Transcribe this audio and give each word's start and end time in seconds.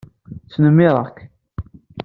Snemmireɣ-k. 0.53 1.17